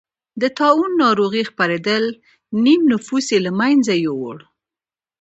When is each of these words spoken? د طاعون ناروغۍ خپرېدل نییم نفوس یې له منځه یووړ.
د 0.41 0.43
طاعون 0.57 0.91
ناروغۍ 1.03 1.43
خپرېدل 1.51 2.03
نییم 2.63 2.81
نفوس 2.91 3.25
یې 3.33 3.39
له 3.45 3.51
منځه 3.59 3.93
یووړ. 4.05 4.37